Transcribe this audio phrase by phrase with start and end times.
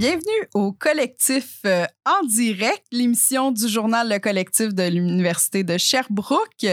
[0.00, 6.66] Bienvenue au collectif euh, en direct, l'émission du journal Le Collectif de l'Université de Sherbrooke.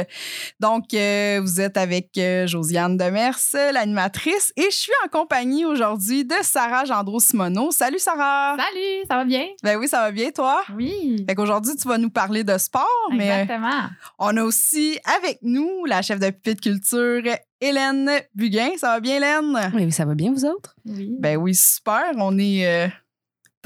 [0.62, 3.38] Donc, euh, vous êtes avec euh, Josiane Demers,
[3.74, 7.72] l'animatrice, et je suis en compagnie aujourd'hui de Sarah Gendreau-Simoneau.
[7.72, 8.56] Salut Sarah!
[8.56, 9.48] Salut, ça va bien?
[9.62, 10.64] Ben oui, ça va bien, toi?
[10.74, 11.26] Oui.
[11.28, 13.90] Fait qu'aujourd'hui, tu vas nous parler de sport, mais Exactement.
[14.20, 17.24] on a aussi avec nous la chef de pupitre culture,
[17.60, 18.70] Hélène Buguin.
[18.78, 19.72] Ça va bien, Hélène?
[19.74, 20.78] Oui, ça va bien, vous autres?
[20.86, 21.18] Oui.
[21.20, 22.14] Ben oui, super.
[22.16, 22.88] On est euh,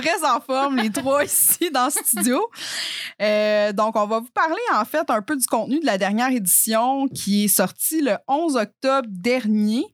[0.01, 2.41] très en forme, les trois ici dans le studio.
[3.21, 6.29] Euh, donc, on va vous parler en fait un peu du contenu de la dernière
[6.29, 9.85] édition qui est sortie le 11 octobre dernier.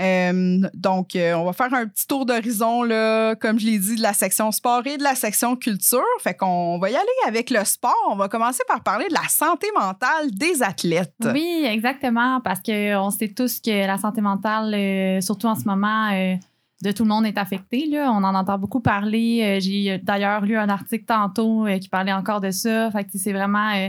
[0.00, 3.96] Euh, donc, euh, on va faire un petit tour d'horizon, là, comme je l'ai dit,
[3.96, 6.00] de la section sport et de la section culture.
[6.20, 7.94] Fait qu'on va y aller avec le sport.
[8.10, 11.14] On va commencer par parler de la santé mentale des athlètes.
[11.32, 16.38] Oui, exactement, parce qu'on sait tous que la santé mentale, surtout en ce moment,
[16.82, 17.86] de tout le monde est affectée.
[17.86, 18.10] Là.
[18.10, 19.42] On en entend beaucoup parler.
[19.42, 22.90] Euh, J'ai d'ailleurs lu un article tantôt euh, qui parlait encore de ça.
[22.90, 23.88] Fait que c'est vraiment euh,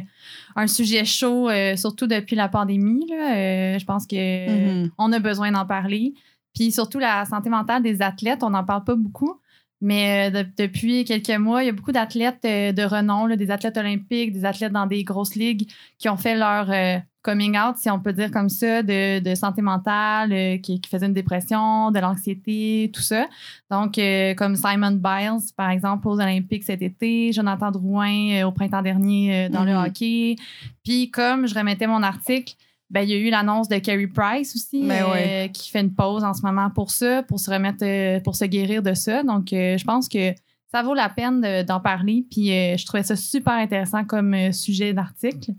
[0.58, 3.06] un sujet chaud, euh, surtout depuis la pandémie.
[3.10, 3.36] Là.
[3.36, 4.92] Euh, je pense que Mhm.
[4.98, 6.14] on a besoin d'en parler.
[6.54, 9.40] Puis surtout la santé mentale des athlètes, on n'en parle pas beaucoup.
[9.82, 13.36] Mais euh, de- depuis quelques mois, il y a beaucoup d'athlètes euh, de renom, là,
[13.36, 17.58] des athlètes olympiques, des athlètes dans des grosses ligues qui ont fait leur euh, coming
[17.58, 21.06] out, si on peut dire comme ça, de, de santé mentale, euh, qui, qui faisaient
[21.08, 23.28] une dépression, de l'anxiété, tout ça.
[23.70, 28.82] Donc, euh, comme Simon Biles, par exemple, aux Olympiques cet été, Jonathan Drouin au printemps
[28.84, 29.86] dernier dans le Mhm.
[29.86, 30.36] hockey.
[30.84, 32.54] Puis, comme je remettais mon article,
[32.92, 35.94] ben, il y a eu l'annonce de Carey Price aussi, Ben euh, qui fait une
[35.94, 39.24] pause en ce moment pour ça, pour se remettre, euh, pour se guérir de ça.
[39.24, 40.34] Donc, euh, je pense que
[40.74, 42.26] ça vaut la peine de- d'en parler.
[42.30, 45.52] Puis, je trouvais ça super intéressant comme sujet d'article.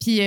[0.00, 0.20] Puis,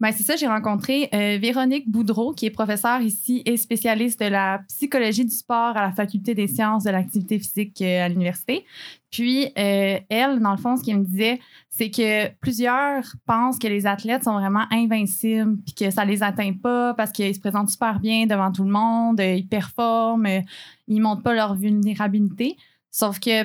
[0.00, 1.08] ben, c'est ça, j'ai rencontré
[1.38, 5.92] Véronique Boudreau, qui est professeure ici et spécialiste de la psychologie du sport à la
[5.92, 8.64] Faculté des sciences de l'activité physique à l'université.
[9.10, 11.40] Puis, elle, dans le fond, ce qu'elle me disait,
[11.76, 16.52] c'est que plusieurs pensent que les athlètes sont vraiment invincibles, puis que ça les atteint
[16.52, 20.40] pas parce qu'ils se présentent super bien devant tout le monde, euh, ils performent, euh,
[20.86, 22.56] ils montrent pas leur vulnérabilité.
[22.92, 23.44] Sauf que,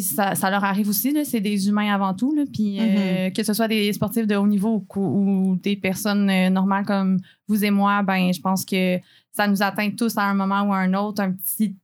[0.00, 3.52] ça, ça leur arrive aussi, c'est des humains avant tout, là, puis euh, que ce
[3.52, 8.32] soit des sportifs de haut niveau ou, des personnes normales comme vous et moi, ben,
[8.32, 8.98] je pense que
[9.30, 11.76] ça nous atteint tous à un moment ou à un autre, un petit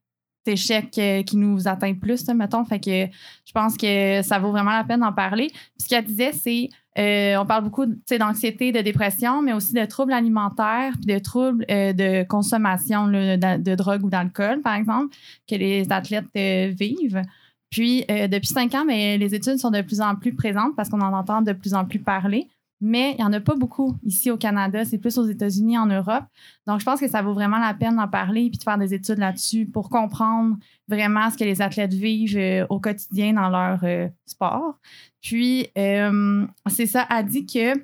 [0.47, 2.65] échec euh, qui nous atteint plus, mettons.
[2.65, 3.07] Fait que
[3.45, 5.49] je pense que ça vaut vraiment la peine d'en parler.
[5.49, 9.85] Puis ce qu'elle disait, c'est euh, on parle beaucoup d'anxiété, de dépression, mais aussi de
[9.85, 15.15] troubles alimentaires, puis de troubles euh, de consommation de, de drogue ou d'alcool, par exemple,
[15.49, 17.23] que les athlètes euh, vivent.
[17.71, 21.01] Puis, depuis cinq ans, mais les études sont de plus en plus présentes parce qu'on
[21.01, 22.47] en entend de plus en plus parler.
[22.81, 24.85] Mais il n'y en a pas beaucoup ici au Canada.
[24.85, 26.25] C'est plus aux États-Unis, en Europe.
[26.67, 28.93] Donc, je pense que ça vaut vraiment la peine d'en parler et de faire des
[28.93, 30.57] études là-dessus pour comprendre
[30.89, 34.79] vraiment ce que les athlètes vivent euh, au quotidien dans leur euh, sport.
[35.23, 37.75] Puis, euh, c'est ça, a dit que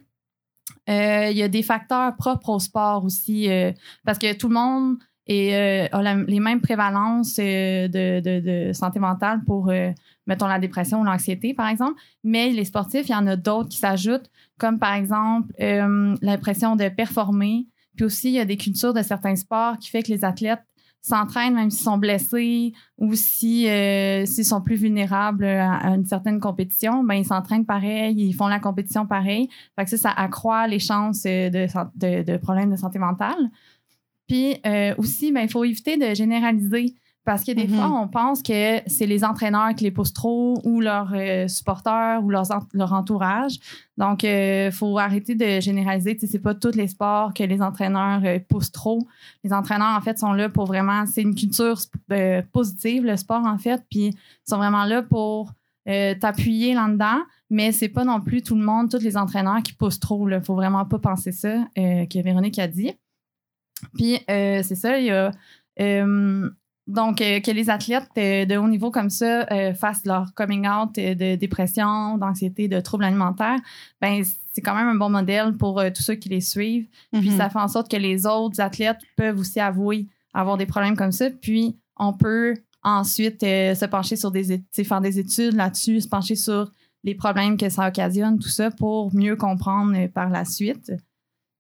[0.89, 3.49] il y a des facteurs propres au sport aussi,
[4.05, 4.97] parce que tout le monde
[5.29, 9.73] a les mêmes prévalences de, santé mentale pour,
[10.31, 12.01] mettons, la dépression ou l'anxiété, par exemple.
[12.25, 16.77] Mais les sportifs, il y en a d'autres qui s'ajoutent, comme par exemple euh, l'impression
[16.77, 17.67] de performer.
[17.97, 20.63] Puis aussi, il y a des cultures de certains sports qui fait que les athlètes
[21.03, 26.41] s'entraînent même s'ils sont blessés ou si, euh, s'ils sont plus vulnérables à, une certaine
[26.41, 29.49] compétition, ben ils s'entraînent pareil, ils font la compétition pareil.
[29.77, 33.51] Fait que ça, ça accroît les chances euh, de, de problèmes de santé mentale.
[34.29, 36.95] Puis euh, aussi, ben, il faut éviter de généraliser
[37.25, 37.75] parce que des Mhm.
[37.77, 42.21] fois, on pense que c'est les entraîneurs qui les poussent trop ou leurs euh, supporters
[42.25, 43.59] ou leurs en- leur entourage.
[43.99, 46.19] Donc, il faut arrêter de généraliser.
[46.19, 49.07] Sais, c'est pas tous les sports que les entraîneurs euh, poussent trop.
[49.45, 51.05] Les entraîneurs, en fait, sont là pour vraiment...
[51.07, 51.79] C'est une culture
[52.11, 53.83] euh, positive, le sport, en fait.
[53.91, 54.15] Puis, ils
[54.49, 55.53] sont vraiment là pour
[55.89, 57.21] euh, t'appuyer là-dedans.
[57.51, 60.29] Mais c'est pas non plus tout le monde, tous les entraîneurs qui poussent trop.
[60.29, 62.93] Il faut vraiment pas penser ça, euh, que Véronique a dit.
[63.95, 65.31] Puis, euh, c'est ça, il y a...
[65.81, 66.49] euh,
[66.93, 70.67] donc, euh, que les athlètes euh, de haut niveau comme ça euh, fassent leur coming
[70.69, 73.59] out de dépression, d'anxiété, de troubles alimentaires,
[74.01, 74.23] ben
[74.53, 76.89] c'est quand même un bon modèle pour tous ceux qui les suivent.
[77.13, 77.37] Puis Mhm.
[77.39, 81.13] ça fait en sorte que les autres athlètes peuvent aussi avouer avoir des problèmes comme
[81.13, 81.31] ça.
[81.31, 86.01] Puis on peut ensuite se pencher sur des é- tu sais, faire des études là-dessus,
[86.01, 86.71] se pencher sur
[87.05, 90.93] les problèmes que ça occasionne, tout ça, pour mieux comprendre par la suite.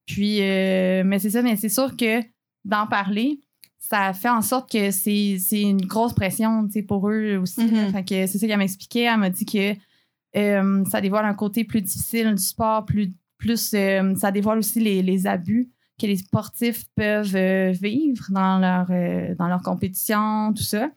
[0.06, 2.21] Puis, mais c'est ça, mais c'est sûr que
[2.65, 3.41] d'en parler,
[3.81, 7.65] ça fait en sorte que c'est une grosse pression pour eux aussi.
[7.65, 8.05] Mhm.
[8.05, 9.05] Que c'est ça qu'elle m'expliquait.
[9.05, 9.75] Elle m'a dit que
[10.37, 14.79] euh, ça dévoile un côté plus difficile du sport, plus, plus euh, ça dévoile aussi
[14.79, 18.87] les, les abus que les sportifs peuvent euh, vivre dans leur,
[19.37, 20.91] dans leur compétition, tout ça.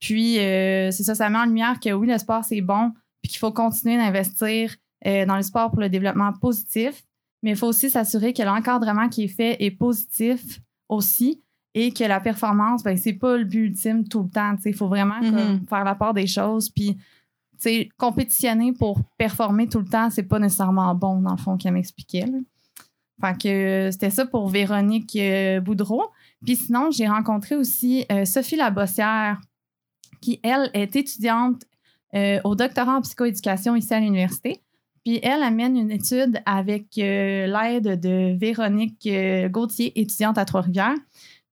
[0.00, 3.38] Puis, c'est ça, ça met en lumière que oui, le sport, c'est bon, puis qu'il
[3.38, 7.02] faut continuer d'investir dans le sport pour le développement positif,
[7.42, 11.42] mais il faut aussi s'assurer que l'encadrement qui est fait est positif aussi
[11.80, 14.56] et que la performance, ben, c'est pas le but ultime tout le temps.
[14.64, 15.30] Il faut vraiment Mhm.
[15.32, 16.98] comme, faire la part des choses, puis
[17.96, 22.24] compétitionner pour performer tout le temps, c'est pas nécessairement bon, dans le fond, qu'elle m'expliquait.
[23.20, 26.04] Fait que euh, c'était ça pour Véronique euh, Boudreau.
[26.44, 29.40] Puis sinon, j'ai rencontré aussi euh, Sophie Labossière,
[30.20, 31.62] qui, elle, est étudiante
[32.14, 34.60] euh, au doctorat en psychoéducation ici à l'université.
[35.04, 39.08] Puis elle amène une étude avec euh, l'aide de Véronique
[39.50, 40.94] Gauthier, étudiante à Trois-Rivières.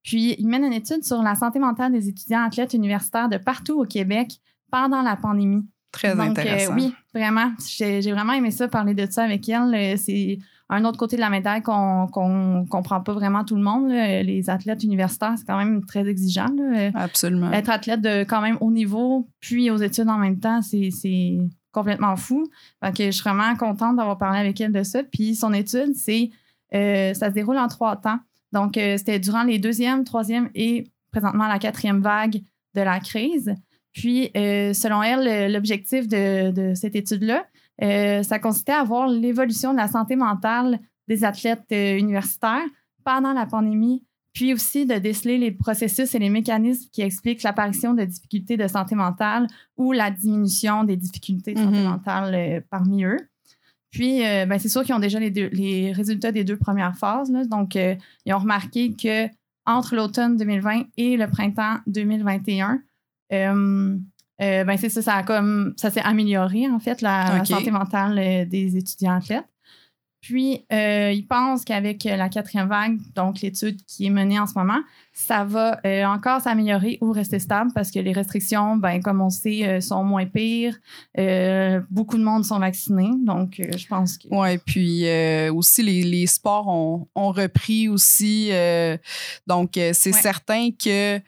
[0.07, 3.81] Puis il mène une étude sur la santé mentale des étudiants athlètes universitaires de partout
[3.81, 4.31] au Québec
[4.71, 5.65] pendant la pandémie.
[5.91, 6.75] Très Donc, euh, intéressant.
[6.75, 7.51] oui, vraiment.
[7.67, 9.75] J'ai vraiment aimé ça, parler de ça avec elle.
[9.75, 10.37] Euh, C'est
[10.69, 13.89] un autre côté de la médaille qu'on qu'on comprend pas vraiment tout le monde.
[13.89, 14.23] là.
[14.23, 16.47] Les athlètes universitaires, c'est quand même très exigeant.
[16.55, 16.89] là.
[16.95, 17.51] Absolument.
[17.51, 21.37] Être athlète de quand même haut niveau, puis aux études en même temps, c'est c'est
[21.73, 22.47] complètement fou.
[22.81, 25.03] Fait que je suis vraiment contente d'avoir parlé avec elle de ça.
[25.03, 26.29] Puis son étude, c'est
[26.73, 28.19] euh, ça se déroule en trois temps.
[28.53, 32.41] Donc, euh, c'était durant les deuxième, troisième et présentement la quatrième vague
[32.75, 33.53] de la crise.
[33.93, 37.45] Puis, euh, selon elle, l'objectif de, de cette étude-là,
[37.81, 42.65] euh, ça consistait à voir l'évolution de la santé mentale des athlètes universitaires
[43.03, 44.03] pendant la pandémie,
[44.33, 48.67] puis aussi de déceler les processus et les mécanismes qui expliquent l'apparition de difficultés de
[48.67, 49.47] santé mentale
[49.77, 51.83] ou la diminution des difficultés de santé Mhm.
[51.85, 53.17] mentale parmi eux.
[53.91, 56.95] Puis, euh, ben, c'est sûr qu'ils ont déjà les, deux- les résultats des deux premières
[56.97, 57.31] phases.
[57.31, 57.45] là.
[57.45, 57.95] Donc, euh,
[58.25, 59.27] ils ont remarqué que
[59.65, 62.81] entre l'automne 2020 et le printemps 2021,
[63.33, 63.97] euh,
[64.39, 68.47] ben, c'est ça, ça, a comme, ça s'est amélioré, en fait, la, la santé mentale
[68.47, 69.45] des étudiants athlètes.
[70.27, 74.45] Puis, euh, ils pensent qu'avec euh, la quatrième vague, donc l'étude qui est menée en
[74.45, 74.79] ce moment,
[75.13, 79.29] ça va euh, encore s'améliorer ou rester stable parce que les restrictions, ben, comme on
[79.29, 80.75] sait, euh, sont moins pires.
[81.89, 83.11] Beaucoup de monde sont vaccinés.
[83.25, 84.27] Donc, je pense que.
[84.31, 85.05] Oui, puis
[85.49, 88.49] aussi les, les sports ont, ont repris aussi.
[89.47, 90.21] donc, c'est Ouais.
[90.21, 91.19] certain que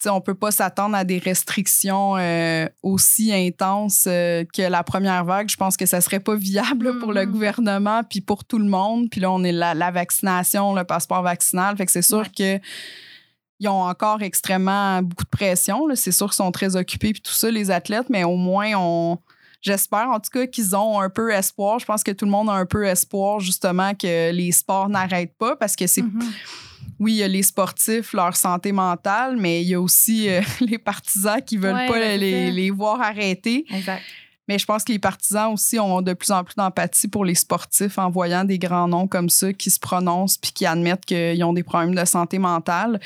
[0.00, 4.84] tu sais, on peut pas s'attendre à des restrictions euh, aussi intenses euh, que la
[4.84, 5.48] première vague.
[5.50, 7.32] Je pense que ça serait pas viable là, pour le Mhm.
[7.32, 9.08] gouvernement puis pour tout le monde.
[9.10, 11.76] Puis là, on est la, la vaccination, le passeport vaccinal.
[11.76, 12.60] Fait que c'est sûr que
[13.60, 15.84] ils ont encore extrêmement beaucoup de pression.
[15.96, 19.18] C'est sûr qu'ils sont très occupés puis tout ça, les athlètes, mais au moins on
[19.60, 21.80] J'espère en tout cas qu'ils ont un peu espoir.
[21.80, 25.36] Je pense que tout le monde a un peu espoir justement que les sports n'arrêtent
[25.36, 26.22] pas parce que c'est Mhm.
[26.98, 30.40] Oui, il y a les sportifs, leur santé mentale, mais il y a aussi euh,
[30.60, 33.64] les partisans qui veulent Ouais, pas les, les voir arrêter.
[33.72, 34.02] Exact.
[34.50, 37.34] Mais je pense que les partisans aussi ont de plus en plus d'empathie pour les
[37.34, 41.44] sportifs en voyant des grands noms comme ça qui se prononcent puis qui admettent qu'ils
[41.44, 42.98] ont des problèmes de santé mentale.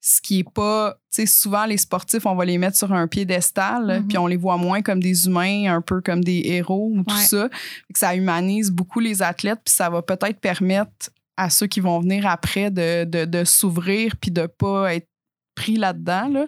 [0.00, 3.06] Ce qui est pas, tu sais, souvent les sportifs, on va les mettre sur un
[3.06, 4.08] piédestal Mhm.
[4.08, 7.14] puis on les voit moins comme des humains, un peu comme des héros ou tout
[7.14, 7.22] Ouais.
[7.22, 7.48] ça.
[7.94, 12.26] Ça humanise beaucoup les athlètes puis ça va peut-être permettre à ceux qui vont venir
[12.26, 15.06] après de, de, de s'ouvrir puis de pas être
[15.54, 16.28] pris là-dedans.
[16.28, 16.46] Là.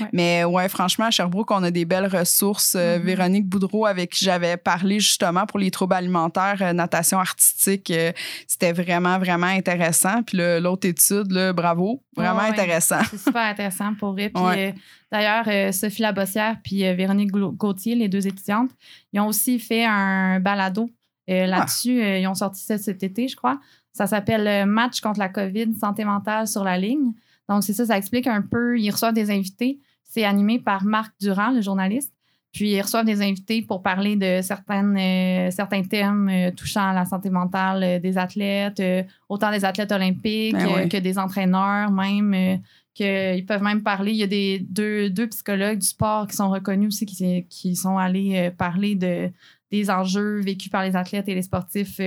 [0.00, 0.06] Ouais.
[0.12, 2.76] Mais ouais, franchement, à Sherbrooke, on a des belles ressources.
[2.76, 3.04] Euh, Mhm.
[3.04, 8.12] Véronique Boudreau, avec qui j'avais parlé justement pour les troubles alimentaires, euh, natation artistique, euh,
[8.46, 10.22] c'était vraiment, vraiment intéressant.
[10.22, 13.00] Puis l'autre étude, là, bravo, vraiment Ouais, intéressant.
[13.10, 14.30] C'est super intéressant pour eux.
[14.32, 14.74] Puis, Ouais.
[15.10, 18.70] D'ailleurs, Sophie Labossière puis Véronique Gau- Gauthier, les deux étudiantes,
[19.12, 20.88] ils ont aussi fait un balado
[21.28, 22.00] euh, là-dessus.
[22.20, 23.58] Ils ont sorti ça cet été, je crois.
[23.92, 27.12] Ça s'appelle Match contre la COVID, santé mentale sur la ligne.
[27.48, 28.78] Donc, c'est ça, ça explique un peu.
[28.78, 29.80] Ils reçoivent des invités.
[30.04, 32.12] C'est animé par Marc Durand, le journaliste.
[32.52, 36.92] Puis, ils reçoivent des invités pour parler de certaines, euh, certains thèmes euh, touchant à
[36.92, 38.82] la santé mentale euh, des athlètes,
[39.28, 40.88] autant des athlètes olympiques Ben ouais.
[40.88, 42.60] que des entraîneurs, même.
[42.92, 44.12] qu'ils peuvent même parler.
[44.12, 47.74] Il y a des deux, deux psychologues du sport qui sont reconnus aussi, qui, qui
[47.74, 49.30] sont allés parler de,
[49.70, 52.00] des enjeux vécus par les athlètes et les sportifs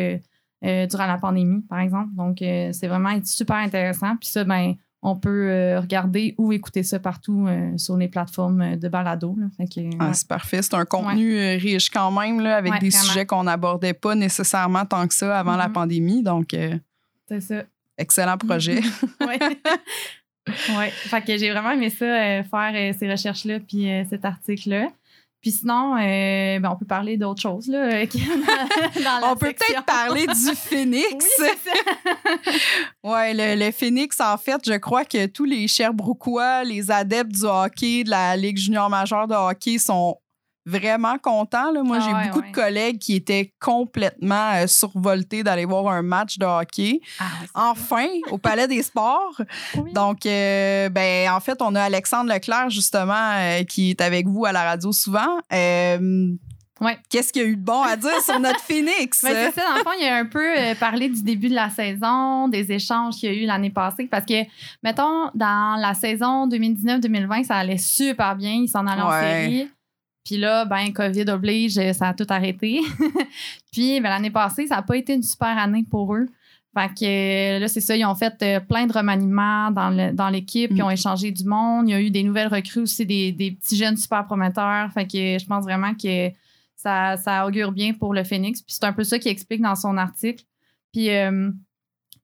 [0.64, 2.10] euh, durant la pandémie, par exemple.
[2.14, 4.16] Donc, euh, c'est vraiment super intéressant.
[4.18, 7.48] Puis ça, ben, on peut euh, regarder ou écouter ça partout
[7.78, 9.38] sur les plateformes de balado.
[9.60, 10.14] Ah, ouais.
[10.14, 10.62] c'est parfait.
[10.64, 13.04] C'est un contenu riche quand même, là, avec Ouais, des vraiment.
[13.06, 15.74] sujets qu'on n'abordait pas nécessairement tant que ça avant la Mhm.
[15.74, 16.24] pandémie.
[16.24, 16.56] Donc,
[17.28, 17.64] c'est ça.
[17.98, 18.80] excellent projet.
[19.22, 19.40] Ouais.
[20.78, 20.90] Ouais.
[20.92, 22.06] Fait que j'ai vraiment aimé ça,
[22.44, 24.90] faire ces recherches-là, puis cet article-là.
[25.46, 27.78] Puis sinon, euh, ben, on peut parler d'autres choses, là.
[27.78, 28.18] euh, qui-
[29.04, 31.24] dans la On peut peut-être parler du phénix.
[31.40, 31.48] Oui.
[33.04, 37.44] Ouais, le, le Phoenix, en fait, je crois que tous les Sherbrookeois, les adeptes du
[37.44, 40.18] hockey, de la Ligue junior majeure de hockey sont
[40.66, 41.72] vraiment contents.
[41.72, 41.84] là.
[41.84, 42.50] Moi, Ah j'ai ouais, beaucoup ouais.
[42.50, 47.00] de collègues qui étaient complètement euh, survoltés d'aller voir un match de hockey.
[47.20, 47.26] Ah,
[47.72, 49.42] Enfin, au Palais des Sports.
[49.78, 49.92] Oui.
[49.94, 54.46] Donc, euh, ben, en fait, on a Alexandre Leclerc, justement, euh, qui est avec vous
[54.46, 55.38] à la radio souvent.
[56.82, 56.98] Ouais.
[57.10, 59.24] Qu'est-ce qu'il y a eu de bon à dire sur notre Phoenix?
[59.24, 61.56] Ben, c'est ça, dans le fond, il a un peu euh, parlé du début de
[61.56, 64.08] la saison, des échanges qu'il y a eu l'année passée.
[64.12, 64.44] Parce que,
[64.84, 68.52] mettons, dans la saison 2019-2020, ça allait super bien.
[68.52, 69.70] Ils s'en allaient en série.
[70.26, 72.82] Puis là, ben, COVID oblige, euh, ça a tout arrêté.
[73.72, 76.28] Puis ben, l'année passée, ça n'a pas été une super année pour eux.
[76.78, 80.12] Fait que euh, là, c'est ça, ils ont fait euh, plein de remaniements dans le-
[80.12, 80.76] dans l'équipe, Mm.
[80.78, 81.88] ils ont échangé du monde.
[81.88, 84.92] Il y a eu des nouvelles recrues aussi, des, des petits jeunes super prometteurs.
[84.94, 86.30] Fait que je pense vraiment que
[86.76, 88.62] ça, ça augure bien pour le Phoenix.
[88.62, 90.44] Puis c'est un peu ça qu'il explique dans son article.
[90.92, 91.50] Puis, euh,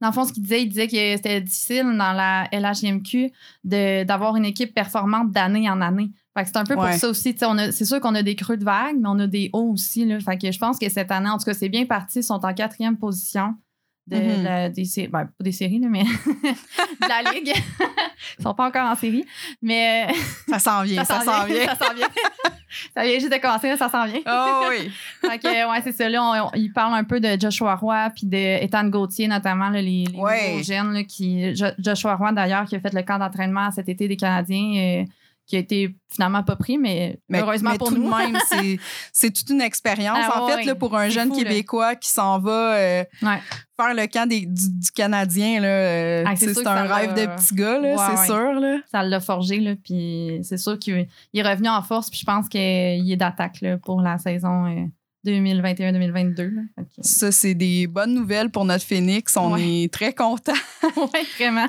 [0.02, 3.32] dans le fond, ce qu'il disait, il disait que c'était difficile dans la LHMQ
[3.64, 6.10] d'avoir une équipe performante d'année en année.
[6.38, 6.92] Fait que c'est un peu Ouais.
[6.92, 7.36] pour ça aussi.
[7.42, 9.72] On a- C'est sûr qu'on a des creux de vague, mais on a des hauts
[9.74, 10.06] aussi.
[10.06, 10.20] Là.
[10.22, 12.20] Fait que je pense que cette année, en tout cas, c'est bien parti.
[12.20, 13.56] Ils sont en quatrième position
[14.08, 14.44] de Mhm.
[14.44, 16.04] la- des, sé- ben, pas des séries, là, mais
[17.02, 17.54] de la Ligue.
[18.40, 19.26] Ils sont pas encore en série.
[19.62, 20.08] Mais
[20.48, 21.66] Ça s'en vient, ça s'en vient.
[21.66, 22.08] ça s'en vient.
[22.96, 24.22] ça vient juste de commencer, là, ça s'en vient.
[24.26, 24.90] Oh oui.
[25.22, 26.08] Fait que, ouais, c'est ça.
[26.10, 29.70] Là, on- on- il parle un peu de Joshua Roy puis de Ethan Gauthier, notamment,
[29.70, 30.62] là, les, les Ouais.
[30.64, 30.94] jeunes.
[30.94, 34.18] là, qui, Jo- Joshua Roy, d'ailleurs, qui a fait le camp d'entraînement cet été des
[34.18, 35.06] Canadiens, euh,
[35.48, 38.10] qui a été finalement pas pris, mais, Mais, heureusement mais pour tout nous.
[38.10, 38.80] de même, c'est-
[39.12, 40.18] c'est toute une expérience.
[40.22, 41.44] Ah en ouais, fait, là, pour un jeune fou, là.
[41.44, 43.40] Québécois qui s'en va euh, Ouais.
[43.76, 47.56] faire le camp des- du, du Canadien, là, euh, Ah, c'est un rêve de petit
[47.56, 48.54] gars, Ouais, c'est sûr.
[48.54, 48.78] Là.
[48.92, 52.26] Ça l'a forgé, là, puis c'est sûr qu'il il est revenu en force, puis je
[52.26, 54.86] pense qu'il est d'attaque là, pour la saison euh,
[55.26, 56.44] 2021-2022.
[56.56, 56.62] là.
[56.76, 59.36] Fait que- Ça, c'est des bonnes nouvelles pour notre Phoenix.
[59.38, 59.84] On Ouais.
[59.84, 60.54] est très contents.
[60.98, 61.68] ouais, vraiment.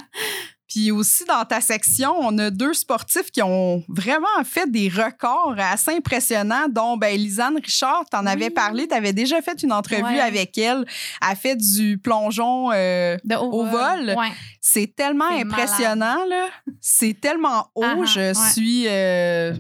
[0.72, 5.54] Puis aussi, dans ta section, on a deux sportifs qui ont vraiment fait des records
[5.58, 8.32] assez impressionnants, dont ben, Lisanne Richard, t'en Oui.
[8.32, 10.20] avais parlé, t'avais déjà fait une entrevue Ouais.
[10.20, 10.86] avec elle.
[11.20, 12.70] Elle a fait du plongeon.
[12.72, 14.14] euh, De haut, Au vol.
[14.16, 14.32] Ouais.
[14.62, 16.46] c'est tellement impressionnant, là.
[16.80, 17.84] C'est tellement haut.
[17.84, 18.52] Ah, Je ouais.
[18.52, 19.52] suis euh,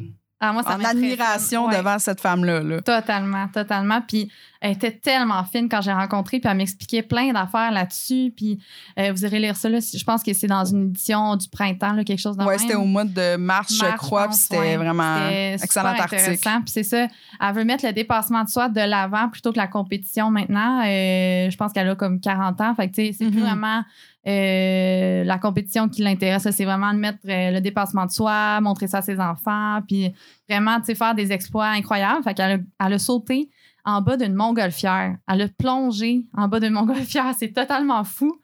[0.44, 1.76] Ah, moi, ça en admiration Ouais.
[1.78, 2.60] devant cette femme-là.
[2.62, 2.80] là.
[2.82, 4.00] Totalement, totalement.
[4.00, 4.28] Puis
[4.60, 8.32] elle était tellement fine quand j'ai rencontré, puis elle m'expliquait plein d'affaires là-dessus.
[8.36, 8.58] Puis
[8.98, 11.92] euh, vous irez lire ça, là, je pense que c'est dans une édition du printemps,
[11.92, 15.28] là, quelque chose dans Ouais, c'était au mois de mars, je crois, puis c'était vraiment
[15.28, 16.38] excellent article.
[16.40, 17.06] Puis c'est ça,
[17.40, 20.80] elle veut mettre le dépassement de soi de l'avant plutôt que la compétition maintenant.
[20.84, 22.74] Euh, je pense qu'elle a comme 40 ans.
[22.74, 23.46] Fait que, tu sais, c'est plus Mhm.
[23.46, 23.84] vraiment
[24.26, 26.48] euh, la compétition qui l'intéresse.
[26.50, 30.12] C'est vraiment de mettre euh, le dépassement de soi, montrer ça à ses enfants, puis
[30.48, 32.22] vraiment, tu sais, faire des exploits incroyables.
[32.22, 33.48] Fait qu'elle a, elle a sauté
[33.84, 35.16] en bas d'une montgolfière.
[35.28, 37.34] Elle a plongé en bas d'une montgolfière.
[37.36, 38.40] C'est totalement fou.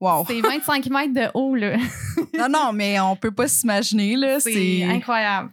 [0.00, 0.24] Wow.
[0.26, 1.76] C'est 25 mètres de haut, là.
[2.38, 4.16] Non, non, mais on peut pas s'imaginer.
[4.16, 4.40] là.
[4.40, 5.50] C'est incroyable.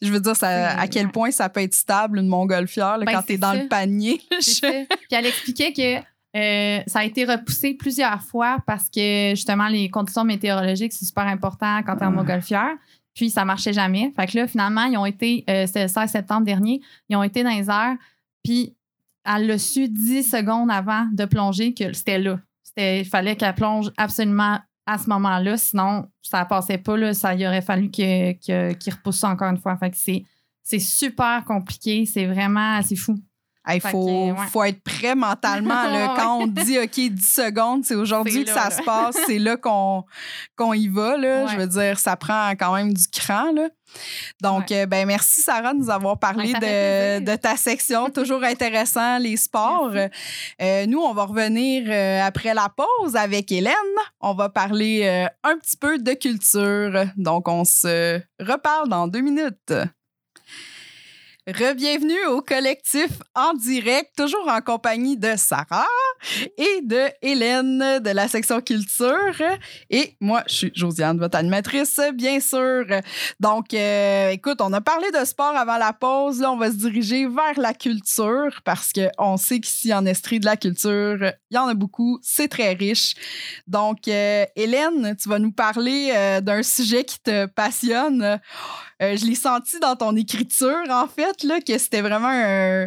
[0.00, 3.12] je veux dire, ça, à quel point ça peut être stable, une montgolfière, là, Ben,
[3.12, 3.62] quand t'es c'est dans ça.
[3.62, 4.20] le panier.
[4.30, 4.60] Puis
[5.10, 10.24] elle expliquait que euh, ça a été repoussé plusieurs fois parce que justement, les conditions
[10.24, 12.10] météorologiques, c'est super important quand t'es en Ah.
[12.10, 12.70] montgolfière.
[13.14, 14.12] Puis ça marchait jamais.
[14.14, 17.22] Fait que là, finalement, ils ont été, euh, c'était le 16 septembre dernier, ils ont
[17.24, 17.96] été dans les airs.
[18.44, 18.74] Puis
[19.24, 22.38] elle l'a su 10 secondes avant de plonger que c'était là.
[22.62, 25.56] C'était, il fallait qu'elle plonge absolument à ce moment-là.
[25.56, 26.96] Sinon, ça passait pas.
[26.96, 29.76] Là, ça y aurait fallu que, que- qu'il repousse ça encore une fois.
[29.76, 30.24] Fait que c'est,
[30.62, 32.06] c'est super compliqué.
[32.06, 33.18] C'est vraiment, c'est fou.
[33.68, 34.46] Il faut, que, ouais.
[34.50, 35.84] faut être prêt mentalement.
[35.84, 36.14] là.
[36.18, 38.70] Quand on dit OK, 10 secondes, c'est aujourd'hui que là, ça là.
[38.70, 40.04] se passe, c'est là qu'on
[40.72, 41.16] y va.
[41.16, 41.44] Là.
[41.44, 41.52] Ouais.
[41.52, 43.52] Je veux dire, ça prend quand même du cran.
[43.52, 43.68] Là.
[44.42, 48.08] Donc, euh, ben, merci Sarah de nous avoir parlé Ouais, de, de ta section.
[48.14, 49.92] Toujours intéressant, les sports.
[50.62, 53.74] Euh, nous, on va revenir euh, après la pause avec Hélène.
[54.20, 57.04] On va parler un petit peu de culture.
[57.16, 59.72] Donc, on se reparle dans deux minutes.
[61.58, 65.84] Rebienvenue au collectif en direct, toujours en compagnie de Sarah
[66.58, 69.42] et de Hélène de la section culture.
[69.88, 72.84] Et moi, je suis Josiane, votre animatrice, bien sûr.
[73.38, 76.40] Donc, euh, écoute, on a parlé de sport avant la pause.
[76.40, 80.46] Là, on va se diriger vers la culture parce qu'on sait qu'ici en Estrie de
[80.46, 81.18] la culture,
[81.50, 82.18] il y en a beaucoup.
[82.22, 83.14] C'est très riche.
[83.66, 88.40] Donc, euh, Hélène, tu vas nous parler euh, d'un sujet qui te passionne.
[89.00, 92.86] Je l'ai senti dans ton écriture, en fait, là, que c'était vraiment un,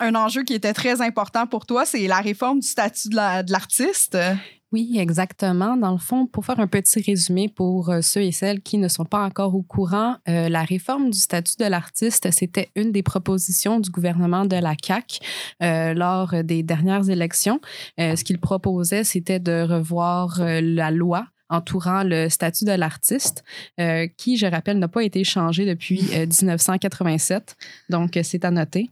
[0.00, 1.84] un enjeu qui était très important pour toi.
[1.86, 4.16] C'est la réforme du statut de la- de l'artiste.
[4.72, 5.76] Oui, exactement.
[5.76, 8.86] Dans le fond, pour faire un petit résumé pour euh, ceux et celles qui ne
[8.86, 13.02] sont pas encore au courant, euh, la réforme du statut de l'artiste, c'était une des
[13.02, 15.18] propositions du gouvernement de la CAQ
[15.62, 17.60] euh, lors des dernières élections.
[17.98, 23.42] Ce qu'il proposait, c'était de revoir la loi entourant le statut de l'artiste,
[24.16, 27.56] qui, je rappelle, n'a pas été changé depuis euh, 1987.
[27.88, 28.88] Donc, c'est à noter.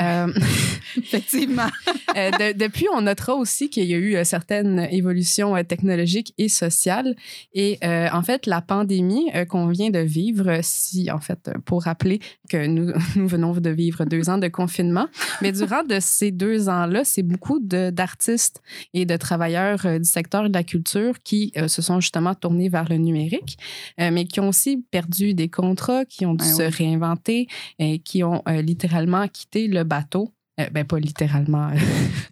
[0.00, 0.26] Euh,
[0.96, 1.68] Effectivement.
[2.16, 6.48] euh, de- depuis, on notera aussi qu'il y a eu euh, certaines évolutions technologiques et
[6.48, 7.14] sociales.
[7.54, 12.66] Et en fait, la pandémie qu'on vient de vivre, si, en fait, pour rappeler que
[12.66, 15.06] nous, nous venons de vivre deux ans de confinement,
[15.42, 18.62] mais durant de ces deux ans-là, c'est beaucoup d'artistes
[18.94, 22.96] et de travailleurs du secteur de la culture qui se sont justement tournés vers le
[22.96, 23.58] numérique,
[23.98, 26.68] mais qui ont aussi perdu des contrats, qui ont dû Ouais, se ouais.
[26.68, 27.46] réinventer
[27.78, 30.32] et qui ont littéralement le bateau.
[30.60, 31.70] Euh, ben, pas littéralement.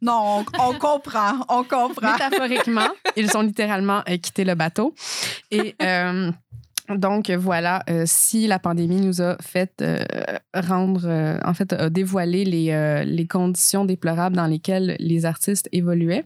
[0.01, 2.13] Non, on, on comprend, on comprend.
[2.13, 4.97] Métaphoriquement, ils ont littéralement euh, quitté le bateau.
[5.53, 6.33] Et euh,
[6.97, 9.99] donc, voilà, euh, si la pandémie nous a fait euh,
[10.55, 16.25] rendre, euh, en fait, a dévoilé les, les conditions déplorables dans lesquelles les artistes évoluaient,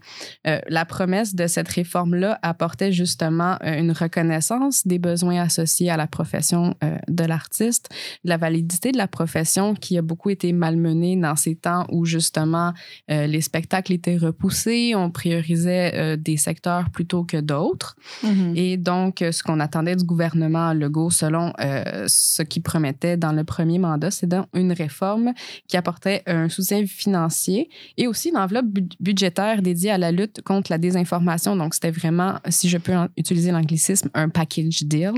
[0.68, 6.74] la promesse de cette réforme-là apportait justement une reconnaissance des besoins associés à la profession
[7.08, 7.88] de l'artiste,
[8.24, 12.04] de la validité de la profession qui a beaucoup été malmenée dans ces temps où
[12.04, 12.72] justement
[13.08, 17.96] les spectacles étaient repoussés, on priorisait des secteurs plutôt que d'autres.
[18.22, 18.52] Mhm.
[18.56, 23.44] Et donc, ce qu'on attendait du gouvernement Legault, selon euh, ce qu'il promettait dans le
[23.44, 25.32] premier mandat, c'est donc une réforme
[25.68, 30.42] qui apportait un soutien financier et aussi une enveloppe bu- budgétaire dédiée à la lutte
[30.42, 31.56] contre la désinformation.
[31.56, 35.12] Donc, c'était vraiment, si je peux utiliser l'anglicisme, un package deal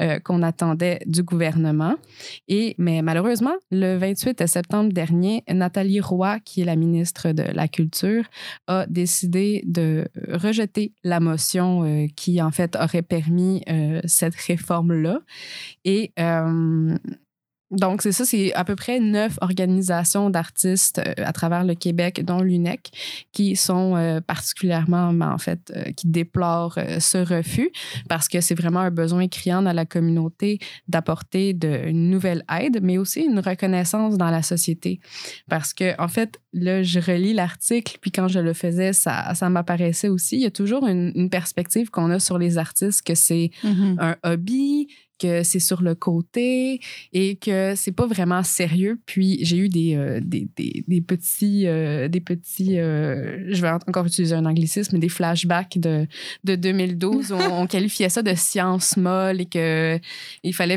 [0.00, 1.94] euh, qu'on attendait du gouvernement.
[2.48, 7.68] Et, mais malheureusement, le 28 septembre dernier, Nathalie Roy, qui est la ministre de la
[7.68, 8.24] Culture,
[8.66, 13.62] a décidé de rejeter la motion euh, qui, en fait, aurait permis
[14.04, 14.34] cette
[14.64, 15.20] réforme-là.
[15.84, 16.96] Et euh,
[17.70, 22.24] donc, c'est ça, c'est à peu près neuf organisations d'artistes euh, à travers le Québec,
[22.24, 22.90] dont l'UNEC,
[23.32, 27.70] qui sont euh, particulièrement, ben, en fait, qui déplorent ce refus
[28.08, 32.98] parce que c'est vraiment un besoin criant dans la communauté d'apporter une nouvelle aide, mais
[32.98, 35.00] aussi une reconnaissance dans la société.
[35.48, 39.50] Parce que, en fait, là, je relis l'article, puis quand je le faisais, ça, ça
[39.50, 40.36] m'apparaissait aussi.
[40.36, 43.96] Il y a toujours une, une perspective qu'on a sur les artistes que c'est Mhm.
[44.00, 44.86] un hobby,
[45.18, 46.80] que c'est sur le côté
[47.12, 48.98] et que c'est pas vraiment sérieux.
[49.06, 53.70] Puis j'ai eu des, euh, des, des, des petits, euh, des petits euh, je vais
[53.70, 56.06] encore utiliser un anglicisme, des flashbacks de,
[56.44, 59.98] de 2012 où on, on qualifiait ça de science molle et que
[60.42, 60.76] il fallait.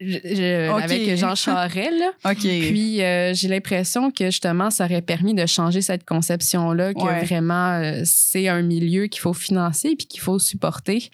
[0.00, 0.70] Je- je-.
[0.82, 2.10] Avec Jean Charest, là.
[2.70, 7.24] Puis euh, j'ai l'impression que justement, ça aurait permis de changer cette conception-là, que Ouais.
[7.24, 11.10] vraiment, euh, c'est un milieu qu'il faut financer puis qu'il faut supporter.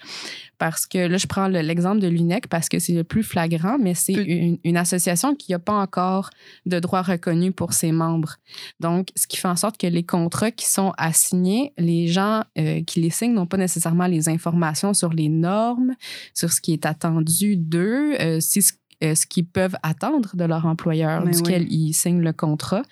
[0.59, 3.77] Parce que là, je prends le- l'exemple de l'UNEC parce que c'est le plus flagrant,
[3.79, 6.31] mais c'est une, une association qui n'a pas encore
[6.65, 8.37] de droit reconnu pour ses membres.
[8.81, 12.83] Donc, ce qui fait en sorte que les contrats qui sont assignés, les gens euh,
[12.85, 15.95] qui les signent n'ont pas nécessairement les informations sur les normes,
[16.35, 18.73] sur ce qui est attendu d'eux, euh, si ce
[19.05, 21.69] euh, ce qu'ils peuvent attendre de leur employeur Mais duquel oui.
[21.71, 22.83] ils signent le contrat.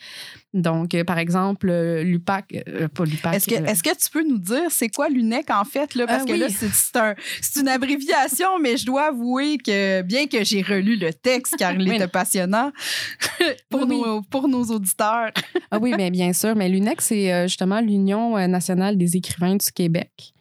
[0.52, 3.34] Donc, euh, par exemple, euh, l'UPAC, euh, pas l'UPAC.
[3.34, 5.94] Est-ce que, est-ce que tu peux nous dire c'est quoi l'UNEC en fait?
[5.96, 6.06] Là?
[6.06, 6.38] Parce Ah que oui.
[6.38, 10.62] là, c'est, c'est un- c'est une abréviation, mais je dois avouer que bien que j'ai
[10.62, 12.70] relu le texte car il était passionnant
[13.70, 15.30] pour, Oui, nos, pour nos auditeurs.
[15.70, 16.54] Ah oui, mais bien sûr.
[16.54, 20.33] Mais l'UNEC, c'est justement l'Union nationale des écrivains du Québec.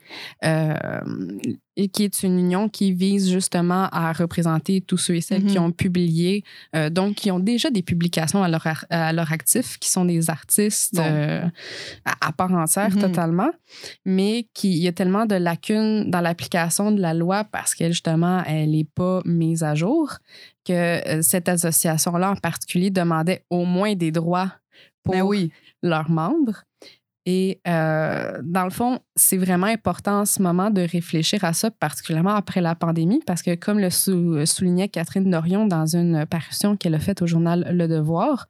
[0.46, 0.74] Euh,
[1.76, 5.58] et qui est une union qui vise justement à représenter tous ceux et celles qui
[5.58, 5.66] Mhm.
[5.66, 6.44] ont publié,
[6.76, 10.30] euh, donc qui ont déjà des publications à leur, à leur actif, qui sont des
[10.30, 11.44] artistes euh,
[12.06, 13.02] à, à part entière Mhm.
[13.02, 13.52] totalement,
[14.06, 17.92] mais qui il y a tellement de lacunes dans l'application de la loi parce qu'elle
[17.94, 20.18] justement elle n'est pas mise à jour
[20.66, 24.52] que euh, cette association-là en particulier demandait au moins des droits
[25.04, 25.52] pour Ben oui.
[25.82, 26.64] leurs membres.
[27.26, 31.72] Et euh, dans le fond, c'est vraiment important en ce moment de réfléchir à ça,
[31.72, 36.76] particulièrement après la pandémie, parce que comme le sou- soulignait Catherine Dorion dans une parution
[36.76, 38.48] qu'elle a faite au journal Le Devoir,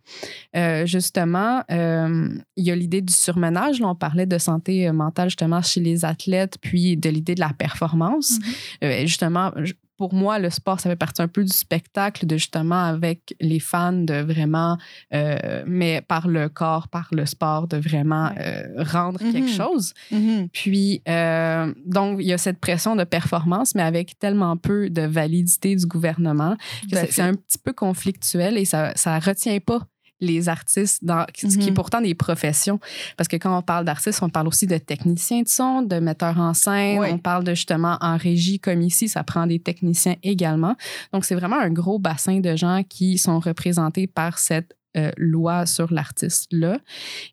[0.56, 3.80] euh, justement, euh, il y a l'idée du surmenage.
[3.80, 7.42] Là, on parlait de santé euh, mentale justement chez les athlètes, puis de l'idée de
[7.42, 8.40] la performance.
[8.84, 12.36] Euh, justement, je- pour moi, le sport, ça fait partie un peu du spectacle, de
[12.36, 14.78] justement avec les fans, de vraiment,
[15.14, 19.56] euh, mais par le corps, par le sport, de vraiment euh, rendre quelque Mhm.
[19.56, 19.94] chose.
[20.12, 20.50] Mhm.
[20.52, 25.04] Puis, euh, donc, il y a cette pression de performance, mais avec tellement peu de
[25.04, 26.58] validité du gouvernement
[26.92, 27.08] que fait.
[27.10, 29.80] c'est un petit peu conflictuel et ça ne retient pas
[30.24, 31.74] les artistes, dans, ce qui est Mhm.
[31.74, 32.80] pourtant des professions.
[33.18, 36.40] Parce que quand on parle d'artistes, on parle aussi de techniciens de son, de metteurs
[36.40, 37.08] en scène, Oui.
[37.12, 40.76] on parle de justement en régie, comme ici, ça prend des techniciens également.
[41.12, 45.66] Donc, c'est vraiment un gros bassin de gens qui sont représentés par cette euh, loi
[45.66, 46.78] sur l'artiste-là.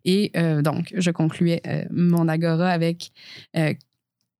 [0.06, 3.12] Et euh, donc, je concluais euh, mon agora avec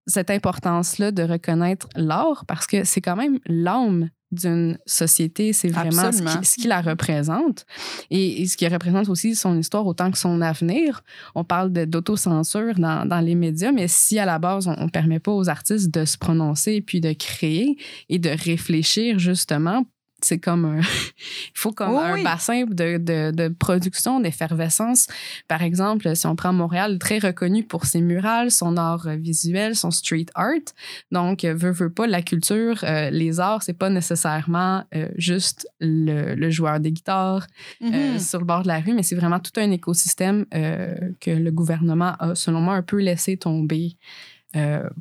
[0.07, 6.13] cette importance-là de reconnaître l'art parce que c'est quand même l'âme d'une société, c'est vraiment
[6.13, 7.67] ce qui, ce qui la représente
[8.11, 11.03] et, et ce qui représente aussi son histoire autant que son avenir.
[11.35, 15.19] On parle d'autocensure dans, dans les médias, mais si à la base, on ne permet
[15.19, 17.77] pas aux artistes de se prononcer puis de créer
[18.09, 19.85] et de réfléchir justement,
[20.25, 22.23] c'est comme un, il faut comme Oui, un oui.
[22.25, 25.07] bassin de, de, de production, d'effervescence.
[25.49, 29.75] Par exemple, si on prend Montréal, très reconnu pour ses murales, son art euh, visuel,
[29.77, 30.51] son street art.
[31.11, 35.69] Donc, euh, veut, veut pas, la culture, euh, les arts, c'est pas nécessairement euh, juste
[35.81, 37.47] le, le joueur des guitares
[37.83, 38.19] euh, Mhm.
[38.19, 42.15] sur le bord de la rue, mais c'est vraiment tout un écosystème que le gouvernement
[42.19, 43.97] a, selon moi, un peu laissé tomber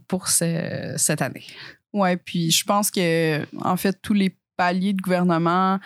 [0.08, 1.46] pour ce- cette année.
[1.94, 5.80] Ouais, puis je pense que en fait tous les paliers de gouvernement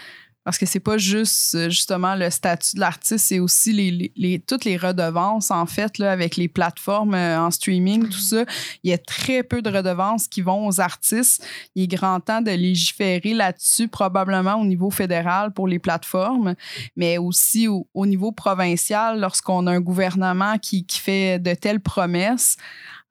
[0.45, 4.11] parce que c'est pas juste euh, justement le statut de l'artiste, c'est aussi les, les-
[4.17, 8.43] les- toutes les redevances en fait là avec les plateformes euh, en streaming tout ça,
[8.83, 11.47] il y a très peu de redevances qui vont aux artistes.
[11.75, 16.55] Il est grand temps de légiférer là-dessus probablement au niveau fédéral pour les plateformes,
[16.97, 21.79] mais aussi au, au niveau provincial lorsqu'on a un gouvernement qui, qui fait de telles
[21.79, 22.57] promesses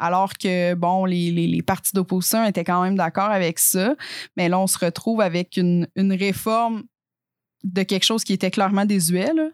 [0.03, 3.95] alors que, bon, les, les, les partis d'opposition étaient quand même d'accord avec ça.
[4.37, 6.83] Mais là, on se retrouve avec une, une réforme
[7.65, 9.33] de quelque chose qui était clairement désuet.
[9.35, 9.49] Là.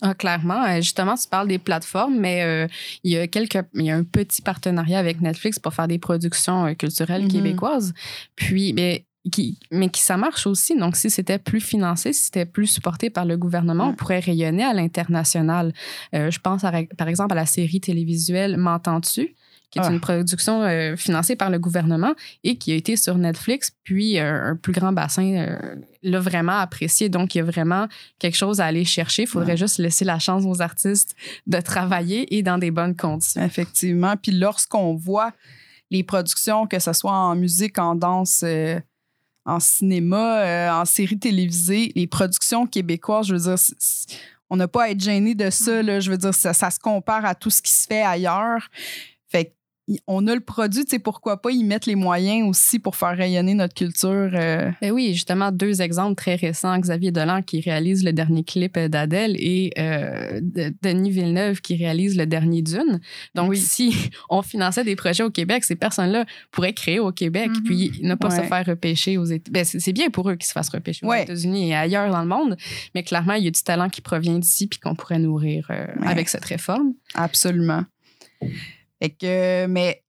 [0.00, 0.64] Ah, clairement.
[0.64, 2.66] Euh, justement, tu parles des plateformes, mais euh,
[3.04, 5.98] il y a quelques, il y a un petit partenariat avec Netflix pour faire des
[5.98, 7.30] productions euh, culturelles Mhm.
[7.30, 7.92] québécoises.
[8.34, 10.76] Puis, mais qui, mais qui ça marche aussi.
[10.76, 14.64] Donc, si c'était plus financé, si c'était plus supporté par le gouvernement, on pourrait rayonner
[14.64, 15.72] à l'international.
[16.12, 19.36] Euh, je pense à- par exemple à la série télévisuelle M'entends-tu?
[19.72, 19.90] Qui est Ah.
[19.90, 22.12] une production euh, financée par le gouvernement
[22.44, 26.58] et qui a été sur Netflix, puis euh, un plus grand bassin euh, l'a vraiment
[26.58, 27.08] apprécié.
[27.08, 27.88] Donc, il y a vraiment
[28.20, 29.22] quelque chose à aller chercher.
[29.22, 29.56] Il faudrait Ouais.
[29.56, 33.42] juste laisser la chance aux artistes de travailler et dans des bonnes conditions.
[33.42, 34.14] Effectivement.
[34.16, 35.32] Puis lorsqu'on voit
[35.90, 38.44] les productions, que ce soit en musique, en danse,
[39.44, 43.56] en cinéma, en série télévisée, les productions québécoises, je veux dire,
[44.50, 45.82] on n'a pas à être gêné de ça.
[45.82, 48.68] Là, je veux dire, ça, ça se compare à tout ce qui se fait ailleurs.
[50.06, 53.16] On a le produit, tu sais, pourquoi pas y mettre les moyens aussi pour faire
[53.16, 54.30] rayonner notre culture.
[54.32, 56.78] euh, Ben oui, justement, deux exemples très récents.
[56.78, 62.16] Xavier Dolan qui réalise le dernier clip d'Adèle et euh, de- Denis Villeneuve qui réalise
[62.16, 63.00] le dernier Dune.
[63.34, 63.56] Donc, Oui.
[63.58, 63.92] si
[64.30, 67.62] on finançait des projets au Québec, ces personnes-là pourraient créer au Québec Mhm.
[67.64, 69.50] puis ne pas se faire repêcher aux États.
[69.50, 71.24] Ben, c'est c'est bien pour eux qu'ils se fassent repêcher aux Ouais.
[71.24, 72.56] États-Unis et ailleurs dans le monde,
[72.94, 75.86] mais clairement, il y a du talent qui provient d'ici puis qu'on pourrait nourrir euh,
[76.00, 76.06] Ouais.
[76.06, 76.92] avec cette réforme.
[77.14, 77.82] Absolument.
[79.02, 80.04] Fait que, mais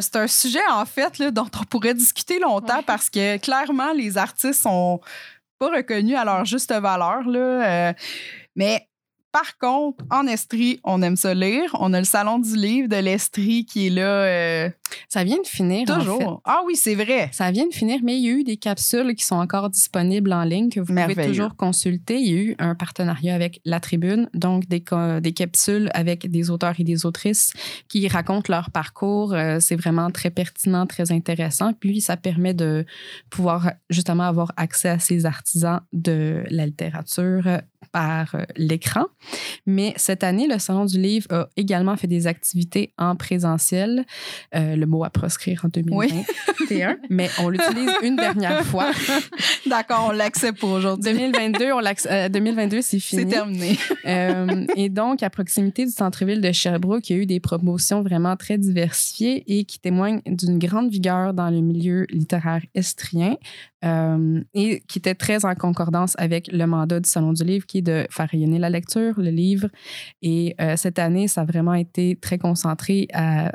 [0.00, 2.84] c'est un sujet, en fait, là, dont on pourrait discuter longtemps Ouais.
[2.86, 5.00] parce que clairement, les artistes sont
[5.58, 7.22] pas reconnus à leur juste valeur.
[7.28, 7.92] Là, euh,
[8.56, 8.88] mais
[9.32, 11.74] par contre, en Estrie, on aime ça lire.
[11.80, 14.70] On a le Salon du livre de l'Estrie qui est là euh,
[15.08, 15.88] Ça vient de finir.
[15.88, 15.98] en fait.
[16.00, 16.42] toujours.
[16.44, 17.30] Ah oui, c'est vrai.
[17.32, 20.34] Ça vient de finir, mais il y a eu des capsules qui sont encore disponibles
[20.34, 22.20] en ligne que vous pouvez toujours consulter.
[22.20, 26.74] Il y a eu un partenariat avec La Tribune, donc des, capsules avec des auteurs
[26.78, 27.54] et des autrices
[27.88, 29.32] qui racontent leur parcours.
[29.32, 31.72] Euh, c'est vraiment très pertinent, très intéressant.
[31.72, 32.84] Puis ça permet de
[33.30, 39.04] pouvoir justement avoir accès à ces artisans de la littérature par euh, l'écran.
[39.66, 44.04] Mais cette année, le Salon du Livre a également fait des activités en présentiel.
[44.54, 48.90] Euh, le mot à proscrire en 2021, mais on l'utilise une dernière fois.
[49.66, 51.12] D'accord, on l'accepte pour aujourd'hui.
[51.12, 53.26] 2022, on l'acc- euh, 2022 c'est C'est fini.
[53.30, 53.78] terminé.
[54.04, 58.02] Euh, et donc, à proximité du centre-ville de Sherbrooke, il y a eu des promotions
[58.02, 63.36] vraiment très diversifiées et qui témoignent d'une grande vigueur dans le milieu littéraire estrien
[63.84, 67.78] euh, et qui était très en concordance avec le mandat du Salon du Livre qui
[67.78, 69.68] est de faire rayonner la lecture, le livre.
[70.22, 73.08] Et euh, cette année, ça a vraiment été très concentré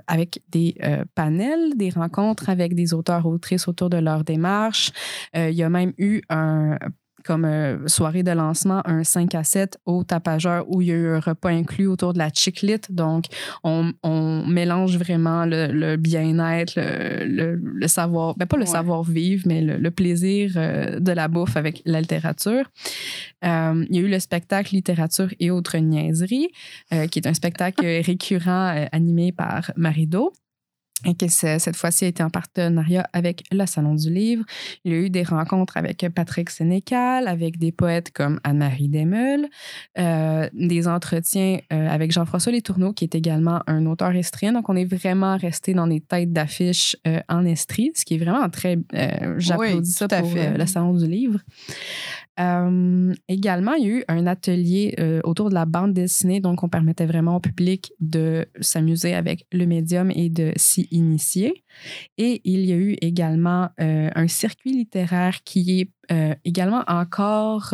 [0.08, 4.92] avec des euh, panels, des rencontres avec des auteurs-autrices autour de leur démarche.
[5.34, 6.78] Il y a même eu un
[7.25, 10.95] comme euh, soirée de lancement, un 5 à 7 au tapageur où il y a
[10.95, 12.91] eu un repas inclus autour de la chiclite.
[12.91, 13.25] Donc,
[13.63, 18.67] on, on mélange vraiment le, le bien-être, le, le, le savoir, ben pas le Ouais.
[18.69, 22.65] savoir-vivre, mais le, plaisir euh, de la bouffe avec la littérature.
[23.45, 26.49] Euh, il y a eu le spectacle Littérature et autres niaiseries,
[27.12, 30.32] qui est un spectacle récurrent animé par Marido.
[31.05, 34.43] Et que ce- cette fois-ci a été en partenariat avec le Salon du Livre.
[34.83, 39.47] Il y a eu des rencontres avec Patrick Sénécal, avec des poètes comme Anne-Marie Desmeules,
[39.99, 44.53] euh, des entretiens euh, avec Jean-François Letourneau, qui est également un auteur estrien.
[44.53, 48.17] Donc, on est vraiment resté dans des têtes d'affiches euh, en estrie, ce qui est
[48.17, 48.77] vraiment très...
[48.95, 50.57] euh, J'applaudis Oui, ça tout à pour fait.
[50.57, 51.39] le Salon du Livre.
[52.39, 56.63] Euh, également, il y a eu un atelier euh, autour de la bande dessinée, donc
[56.63, 61.63] on permettait vraiment au public de s'amuser avec le médium et de s'y initier.
[62.17, 65.91] Et il y a eu également euh, un circuit littéraire qui est
[66.45, 67.73] également encore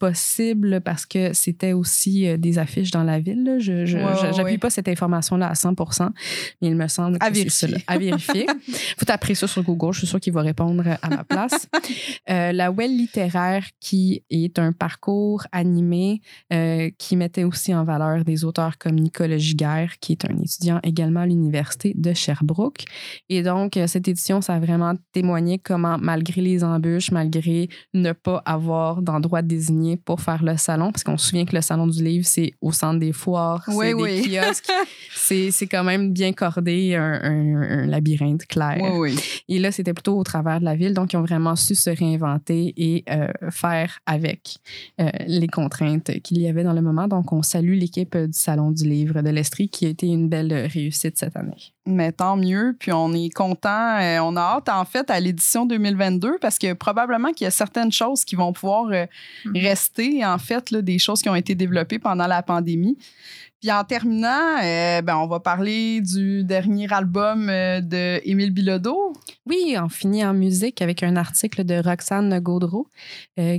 [0.00, 3.44] possible parce que c'était aussi euh, des affiches dans la ville.
[3.44, 3.58] là.
[3.58, 4.58] Je Ouais, ouais, ouais.
[4.58, 5.74] pas cette information-là à 100
[6.60, 7.50] mais il me semble que À c'est vérifier.
[7.68, 7.78] cela.
[7.86, 8.46] À vérifier.
[8.98, 11.68] Vous taperez ça sur Google, je suis sûre qu'il va répondre à ma place.
[12.30, 16.20] Euh, la Well littéraire, qui est un parcours animé
[16.52, 20.80] euh, qui mettait aussi en valeur des auteurs comme Nicolas Giguère, qui est un étudiant
[20.82, 22.84] également à l'Université de Sherbrooke.
[23.28, 28.42] Et donc, cette édition, ça a vraiment témoigné comment, malgré les embûches, malgré ne pas
[28.46, 32.02] avoir d'endroit désigné pour faire le salon, parce qu'on se souvient que le salon du
[32.02, 34.22] livre, c'est au centre des foires, Oui, c'est oui.
[34.22, 34.66] des kiosques,
[35.14, 38.78] c'est c'est quand même bien cordé, un, un- un labyrinthe clair.
[38.94, 39.16] Oui.
[39.48, 40.94] Et là, c'était plutôt au travers de la ville.
[40.94, 44.56] Donc, ils ont vraiment su se réinventer et euh, faire avec
[45.00, 47.08] euh, les contraintes qu'il y avait dans le moment.
[47.08, 50.52] Donc, on salue l'équipe du Salon du Livre de l'Estrie qui a été une belle
[50.72, 51.72] réussite cette année.
[51.86, 53.98] Mais tant mieux, puis on est content.
[54.00, 57.50] euh, on a hâte, en fait, à l'édition 2022 parce que probablement qu'il y a
[57.50, 59.06] certaines choses qui vont pouvoir euh,
[59.46, 59.56] Mhm.
[59.56, 62.98] rester, en fait, là, des choses qui ont été développées pendant la pandémie.
[63.60, 69.12] Puis en terminant, euh, ben, on va parler du dernier album euh, de Émile Bilodeau.
[69.46, 72.88] Oui, on finit en musique avec un article de Roxane Gaudreau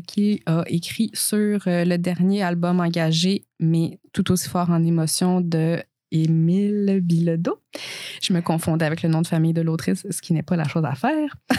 [0.08, 5.82] qui a écrit sur le dernier album engagé, mais tout aussi fort en émotion de
[6.12, 7.60] Émile Bilodeau.
[8.22, 10.68] Je me confondais avec le nom de famille de l'autrice, ce qui n'est pas la
[10.68, 11.36] chose à faire.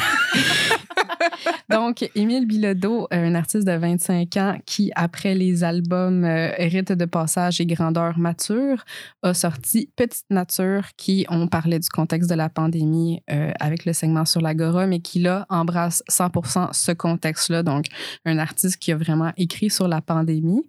[1.71, 7.05] Donc, Émile Bilodeau, un artiste de 25 ans qui, après les albums euh, Rite de
[7.05, 8.85] passage et Grandeur mature,
[9.23, 13.93] a sorti Petite Nature, qui, on parlait du contexte de la pandémie euh, avec le
[13.93, 17.63] segment sur l'Agora, mais qui, là, embrasse 100% ce contexte-là.
[17.63, 17.87] Donc,
[18.25, 20.65] un artiste qui a vraiment écrit sur la pandémie,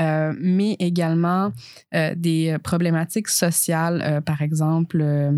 [0.00, 1.52] euh, mais également
[1.94, 5.32] euh, des problématiques sociales, euh, par exemple, euh,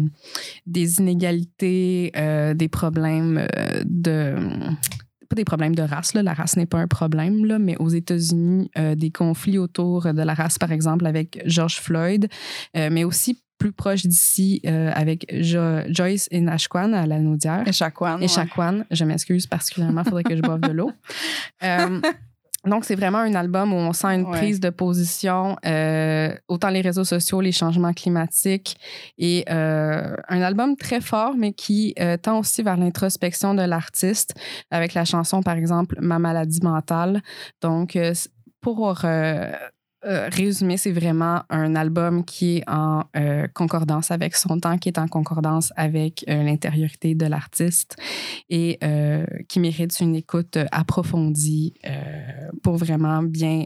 [0.66, 4.34] des inégalités, euh, des problèmes euh, de
[5.28, 6.22] pas des problèmes de race, là.
[6.22, 10.34] la race n'est pas un problème, là, mais aux États-Unis, des conflits autour de la
[10.34, 12.28] race, par exemple, avec George Floyd,
[12.74, 17.62] mais aussi plus proche d'ici euh, avec Jo- Joyce et Nashquan à la Naudière.
[18.20, 20.90] Et Chacuan, je m'excuse particulièrement, il faudrait que je boive de l'eau.
[21.64, 22.00] Euh,
[22.66, 24.38] donc, c'est vraiment un album où on sent une Ouais.
[24.38, 28.76] prise de position, euh, autant les réseaux sociaux, les changements climatiques,
[29.18, 34.34] et euh, un album très fort, mais qui euh, tend aussi vers l'introspection de l'artiste,
[34.70, 37.20] avec la chanson, par exemple, Ma maladie mentale.
[37.60, 37.98] Donc,
[38.60, 39.04] pour
[40.04, 44.88] euh, résumer, c'est vraiment un album qui est en euh, concordance avec son temps, qui
[44.88, 47.96] est en concordance avec euh, l'intériorité de l'artiste
[48.50, 48.78] et
[49.48, 51.74] qui mérite une écoute approfondie
[52.62, 53.64] pour vraiment bien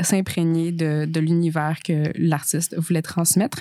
[0.00, 3.58] s'imprégner de, de l'univers que l'artiste voulait transmettre.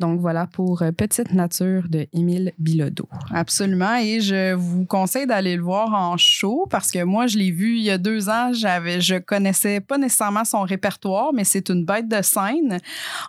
[0.00, 3.08] Donc voilà pour Petite Nature de Émile Bilodeau.
[3.30, 3.96] Absolument.
[3.96, 7.76] Et je vous conseille d'aller le voir en show parce que moi, je l'ai vu
[7.76, 8.52] il y a deux ans.
[8.52, 12.78] J'avais, je connaissais pas nécessairement son répertoire, mais c'est une bête de scène.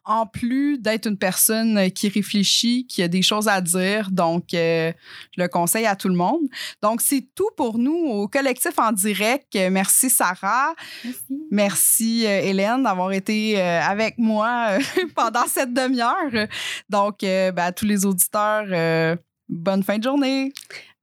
[0.05, 4.11] En plus d'être une personne qui réfléchit, qui a des choses à dire.
[4.11, 4.91] Donc, euh,
[5.35, 6.43] je le conseille à tout le monde.
[6.81, 9.57] Donc, c'est tout pour nous au collectif en direct.
[9.71, 10.73] Merci, Sarah.
[11.03, 11.45] Merci.
[11.51, 14.77] Merci, euh, Hélène, d'avoir été euh, avec moi
[15.15, 16.47] pendant cette demi-heure.
[16.89, 19.15] Donc, ben, à tous les auditeurs, euh,
[19.49, 20.53] bonne fin de journée.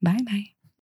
[0.00, 0.61] Bye bye.